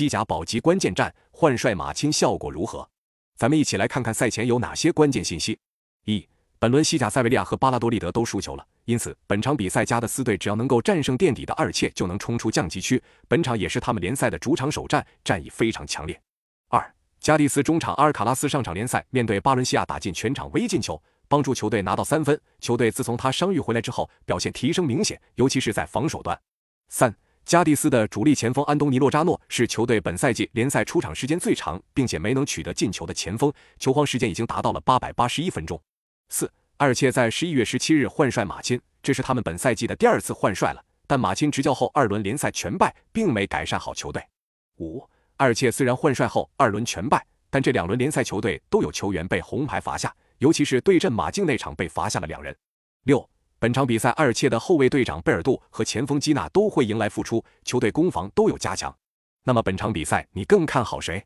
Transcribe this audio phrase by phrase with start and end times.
[0.00, 2.88] 西甲保级关键战换帅马钦效果如何？
[3.36, 5.58] 咱们一起来看看赛前有哪些关键信息。
[6.06, 6.26] 一、
[6.58, 13.02] 本轮西甲塞维利亚和巴拉多利德都输球了，因此本场比赛加的斯队只要能够战胜垫底的二切，就能冲出降级区。
[13.28, 16.18] 本场也是他们联赛的主场首战，战意非常强烈。
[16.70, 20.98] 二、加迪斯中场阿尔卡拉斯上场联赛，面对巴伦西亚打进全场唯一进球，
[21.28, 22.40] 帮助球队拿到三分。
[22.58, 26.40] 球队自从他伤愈回来之后，表现提升明显，尤其是在防守端。
[26.88, 27.14] 三。
[27.50, 35.82] 加蒂斯的主力前锋安东尼·洛扎诺是球队本赛季联赛出场时间最长，并且没能取得进球的前锋，球荒时间已经达到了八百八十一分钟。
[36.28, 40.80] 四，埃尔切在十一月十七日换帅马钦，这是他们本赛季的第二次换帅了。
[41.08, 44.22] 但马钦执教后二轮联赛全败，并没改善好球队。
[44.78, 45.04] 五，
[45.38, 52.56] 埃尔切虽然换帅后二轮全败，但这两轮联赛球队都有球员被红牌罚下，尤其是对阵马竞那场被罚下了两人。
[53.06, 53.28] 六。
[53.60, 58.96] 本场比赛，埃尔切的后卫队长贝尔杜和前锋基纳都会迎来复出，球队攻防都有加强。
[59.44, 61.22] 那么本场比赛你更看好谁？